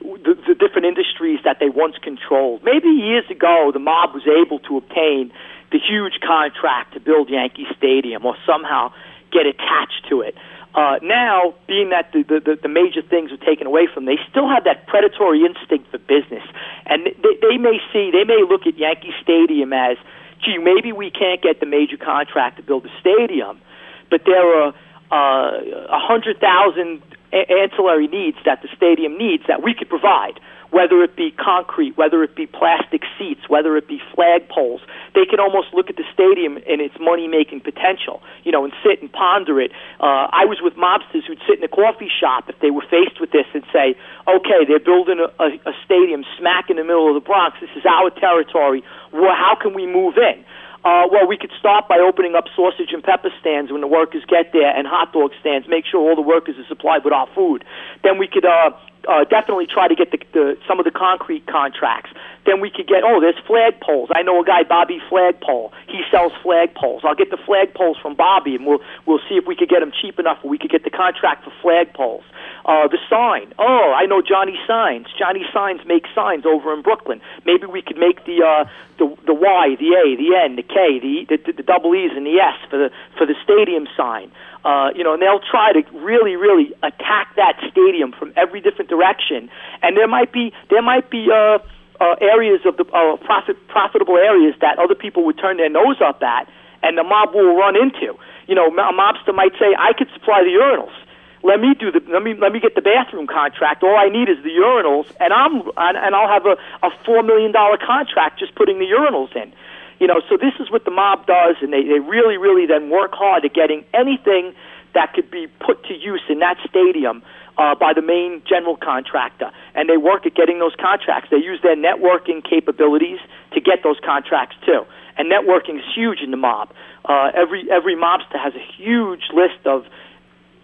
[0.00, 2.62] the, the different industries that they once controlled.
[2.62, 5.32] Maybe years ago, the mob was able to obtain
[5.72, 8.92] the huge contract to build Yankee Stadium or somehow
[9.32, 10.36] get attached to it.
[10.74, 14.22] Uh, now, being that the, the, the major things are taken away from them, they
[14.30, 16.42] still have that predatory instinct for business.
[16.86, 19.98] And they, they may see, they may look at Yankee Stadium as,
[20.42, 23.60] gee, maybe we can't get the major contract to build a stadium,
[24.08, 24.74] but there are
[25.12, 30.40] uh, a uh, hundred thousand ancillary needs that the stadium needs that we could provide
[30.72, 34.80] whether it be concrete, whether it be plastic seats, whether it be flagpoles.
[35.14, 38.72] They can almost look at the stadium and its money making potential, you know, and
[38.82, 39.70] sit and ponder it.
[40.00, 43.20] Uh, I was with mobsters who'd sit in a coffee shop if they were faced
[43.20, 47.06] with this and say, okay, they're building a, a, a stadium smack in the middle
[47.06, 47.60] of the Bronx.
[47.60, 48.82] This is our territory.
[49.12, 50.42] Well, how can we move in?
[50.84, 54.24] Uh, well, we could start by opening up sausage and pepper stands when the workers
[54.26, 55.68] get there, and hot dog stands.
[55.68, 57.62] Make sure all the workers are supplied with our food.
[58.02, 58.72] Then we could uh,
[59.08, 62.10] uh, definitely try to get the, the some of the concrete contracts.
[62.46, 64.08] Then we could get oh, there's flagpoles.
[64.14, 65.72] I know a guy, Bobby Flagpole.
[65.86, 67.04] He sells flagpoles.
[67.04, 69.92] I'll get the flagpoles from Bobby, and we'll we'll see if we could get them
[70.00, 72.24] cheap enough where we could get the contract for flagpoles.
[72.64, 73.52] Uh, the sign.
[73.58, 75.06] Oh, I know Johnny Signs.
[75.18, 77.20] Johnny Signs makes signs over in Brooklyn.
[77.44, 80.98] Maybe we could make the uh, the the Y, the A, the N, the K,
[81.00, 84.30] the the, the double E's and the S for the for the stadium sign.
[84.64, 88.88] Uh, you know, and they'll try to really, really attack that stadium from every different
[88.88, 89.50] direction.
[89.82, 91.58] And there might be there might be uh,
[92.00, 96.00] uh, areas of the uh, profit profitable areas that other people would turn their nose
[96.00, 96.48] up at,
[96.82, 98.14] and the mob will run into.
[98.46, 100.94] You know, a mobster might say, "I could supply the urinals."
[101.42, 103.82] let me do the let me let me get the bathroom contract.
[103.82, 107.22] All I need is the urinals, and I'm and, and I'll have a a four
[107.22, 109.52] million dollar contract just putting the urinals in.
[110.02, 112.90] You know, so this is what the mob does, and they, they really, really then
[112.90, 114.52] work hard at getting anything
[114.94, 117.22] that could be put to use in that stadium
[117.56, 119.52] uh, by the main general contractor.
[119.76, 121.28] And they work at getting those contracts.
[121.30, 123.20] They use their networking capabilities
[123.52, 124.82] to get those contracts too.
[125.16, 126.74] And networking is huge in the mob.
[127.04, 129.86] Uh, every every mobster has a huge list of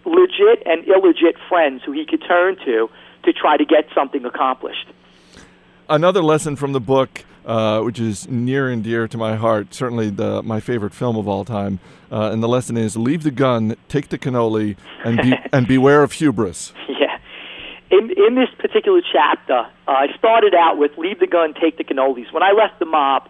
[0.03, 2.89] legit and illegit friends who he could turn to
[3.23, 4.87] to try to get something accomplished.
[5.87, 9.73] Another lesson from the book uh, which is near and dear to my heart.
[9.73, 11.79] Certainly, the my favorite film of all time.
[12.11, 16.03] Uh, and the lesson is: leave the gun, take the cannoli, and be, and beware
[16.03, 16.73] of hubris.
[16.87, 17.17] Yeah.
[17.89, 21.83] In in this particular chapter, uh, I started out with leave the gun, take the
[21.83, 22.31] cannolis.
[22.31, 23.27] When I left the mob,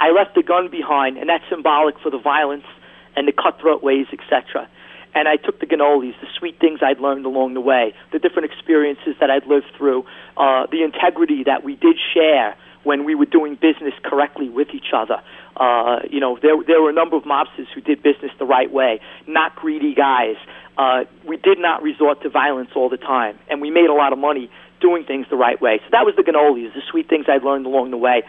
[0.00, 2.66] I left the gun behind, and that's symbolic for the violence
[3.14, 4.68] and the cutthroat ways, etc.
[5.14, 8.50] And I took the cannolis, the sweet things I'd learned along the way, the different
[8.50, 10.06] experiences that I'd lived through,
[10.36, 14.92] uh, the integrity that we did share when we were doing business correctly with each
[14.94, 15.20] other.
[15.56, 18.72] Uh, you know, there there were a number of mobsters who did business the right
[18.72, 20.36] way, not greedy guys.
[20.78, 24.12] Uh, we did not resort to violence all the time, and we made a lot
[24.12, 24.50] of money
[24.80, 25.78] doing things the right way.
[25.84, 28.22] So that was the cannolis, the sweet things I learned along the way.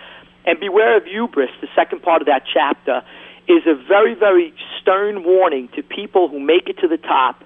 [0.46, 1.50] And beware of hubris.
[1.62, 3.04] The second part of that chapter
[3.48, 7.44] is a very, very stern warning to people who make it to the top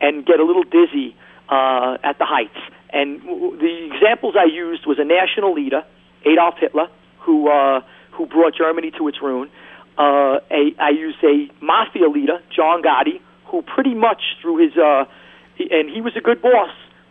[0.00, 1.14] and get a little dizzy
[1.48, 2.58] uh, at the heights.
[2.92, 5.84] And the examples I used was a national leader,
[6.24, 6.88] Adolf Hitler,
[7.20, 7.80] who uh,
[8.12, 9.50] who brought Germany to its ruin.
[9.98, 15.04] Uh, a, I used a mafia leader, John Gotti, who pretty much through his uh,
[15.58, 16.70] and he was a good boss,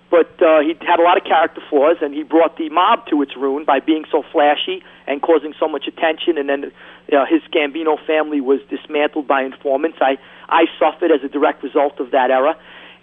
[0.10, 3.22] but uh, he had a lot of character flaws, and he brought the mob to
[3.22, 6.38] its ruin by being so flashy and causing so much attention.
[6.38, 6.72] And then
[7.14, 10.00] uh, his Gambino family was dismantled by informants.
[10.02, 12.58] I I suffered as a direct result of that era.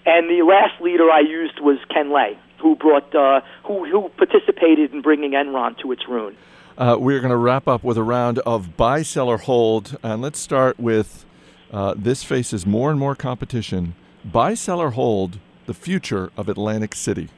[0.05, 4.93] And the last leader I used was Ken Lay, who brought uh, who who participated
[4.93, 6.37] in bringing Enron to its ruin.
[6.79, 10.21] Uh, we're going to wrap up with a round of buy, sell, or hold, and
[10.21, 11.25] let's start with
[11.73, 13.95] uh, this faces more and more competition.
[14.25, 17.29] Buy, sell, or hold the future of Atlantic City.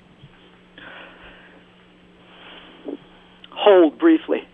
[3.51, 4.47] Hold briefly.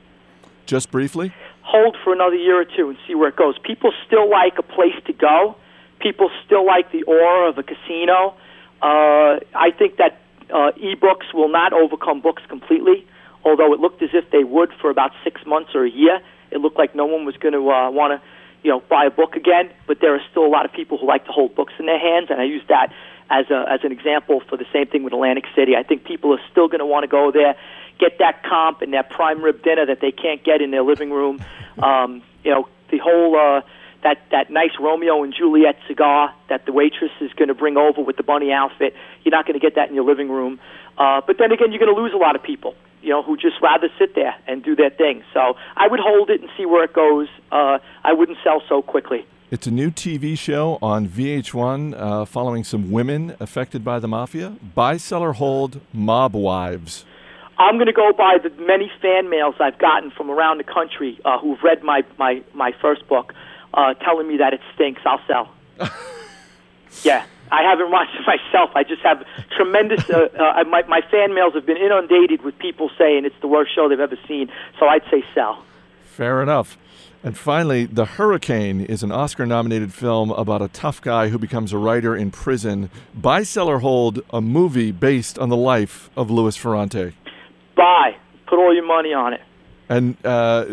[0.66, 1.32] Just briefly.
[1.62, 3.56] Hold for another year or two and see where it goes.
[3.64, 5.56] People still like a place to go.
[6.00, 8.34] People still like the aura of a casino.
[8.82, 10.20] Uh, I think that
[10.54, 13.04] uh, e-books will not overcome books completely,
[13.44, 16.20] although it looked as if they would for about six months or a year.
[16.52, 18.26] It looked like no one was going to uh, want to,
[18.62, 19.70] you know, buy a book again.
[19.88, 21.98] But there are still a lot of people who like to hold books in their
[21.98, 22.92] hands, and I use that
[23.30, 25.74] as a as an example for the same thing with Atlantic City.
[25.76, 27.56] I think people are still going to want to go there,
[27.98, 31.10] get that comp and that prime rib dinner that they can't get in their living
[31.10, 31.44] room.
[31.76, 33.34] Um, you know, the whole.
[33.36, 33.62] Uh,
[34.04, 38.00] that that nice Romeo and Juliet cigar that the waitress is going to bring over
[38.00, 38.94] with the bunny outfit.
[39.24, 40.60] You're not going to get that in your living room.
[40.96, 43.36] Uh, but then again, you're going to lose a lot of people, you know, who
[43.36, 45.24] just rather sit there and do their thing.
[45.32, 47.26] So I would hold it and see where it goes.
[47.50, 49.26] Uh, I wouldn't sell so quickly.
[49.50, 54.56] It's a new TV show on VH1 uh, following some women affected by the mafia.
[54.74, 57.04] Buy, sell, or hold mob wives.
[57.56, 61.20] I'm going to go by the many fan mails I've gotten from around the country
[61.24, 63.32] uh, who've read my, my, my first book
[63.76, 65.52] uh, telling me that it stinks, I'll sell.
[67.02, 68.70] yeah, I haven't watched it myself.
[68.74, 69.24] I just have
[69.56, 70.08] tremendous.
[70.08, 73.74] Uh, uh, my my fan mails have been inundated with people saying it's the worst
[73.74, 74.50] show they've ever seen.
[74.78, 75.64] So I'd say sell.
[76.04, 76.78] Fair enough.
[77.24, 81.72] And finally, The Hurricane is an Oscar nominated film about a tough guy who becomes
[81.72, 82.90] a writer in prison.
[83.14, 87.14] Buy, sell, or hold a movie based on the life of Louis Ferrante.
[87.74, 88.16] Buy.
[88.46, 89.40] Put all your money on it.
[89.88, 90.66] And, uh,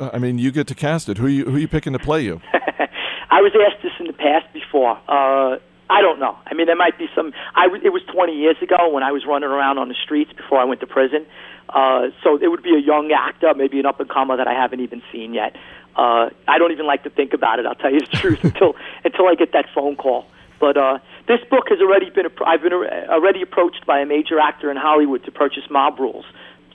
[0.00, 1.18] I mean, you get to cast it.
[1.18, 2.40] Who you, who you picking to play you?
[2.52, 4.98] I was asked this in the past before.
[5.08, 6.36] Uh, I don't know.
[6.46, 7.32] I mean, there might be some.
[7.54, 10.58] I it was 20 years ago when I was running around on the streets before
[10.58, 11.26] I went to prison.
[11.68, 14.52] Uh, so it would be a young actor, maybe an up and comer that I
[14.52, 15.54] haven't even seen yet.
[15.96, 17.66] Uh, I don't even like to think about it.
[17.66, 18.74] I'll tell you the truth until
[19.04, 20.26] until I get that phone call.
[20.58, 22.26] But uh, this book has already been.
[22.44, 26.24] I've been already approached by a major actor in Hollywood to purchase Mob Rules.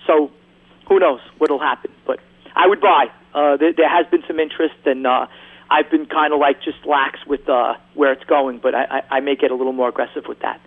[0.08, 0.32] So
[0.88, 1.92] who knows what'll happen?
[2.06, 2.20] But
[2.56, 3.06] I would buy.
[3.34, 5.28] Uh, there, there has been some interest, and uh,
[5.70, 8.60] I've been kind of like just lax with uh, where it's going.
[8.62, 10.60] But I, I, I may get a little more aggressive with that.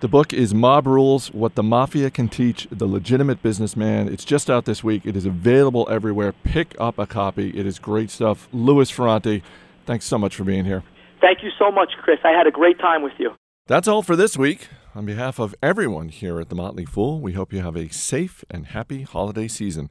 [0.00, 4.08] The book is Mob Rules What the Mafia Can Teach the Legitimate Businessman.
[4.08, 5.06] It's just out this week.
[5.06, 6.32] It is available everywhere.
[6.32, 7.56] Pick up a copy.
[7.56, 8.48] It is great stuff.
[8.52, 9.44] Louis Ferrante,
[9.86, 10.82] thanks so much for being here.
[11.20, 12.18] Thank you so much, Chris.
[12.24, 13.30] I had a great time with you.
[13.68, 14.66] That's all for this week.
[14.96, 18.44] On behalf of everyone here at The Motley Fool, we hope you have a safe
[18.50, 19.88] and happy holiday season.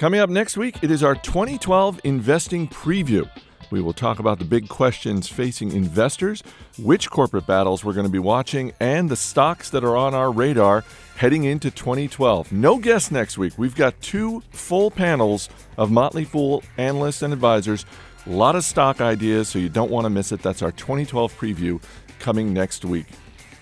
[0.00, 3.28] Coming up next week, it is our 2012 investing preview.
[3.70, 6.42] We will talk about the big questions facing investors,
[6.78, 10.32] which corporate battles we're going to be watching, and the stocks that are on our
[10.32, 10.84] radar
[11.16, 12.50] heading into 2012.
[12.50, 13.52] No guests next week.
[13.58, 17.84] We've got two full panels of Motley Fool analysts and advisors.
[18.24, 20.40] A lot of stock ideas, so you don't want to miss it.
[20.40, 21.82] That's our 2012 preview
[22.20, 23.08] coming next week.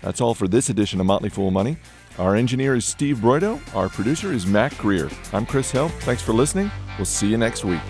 [0.02, 1.78] That's all for this edition of Motley Fool Money.
[2.18, 3.60] Our engineer is Steve Broido.
[3.76, 5.08] Our producer is Mac Greer.
[5.32, 5.88] I'm Chris Hill.
[6.00, 6.68] Thanks for listening.
[6.98, 7.80] We'll see you next week.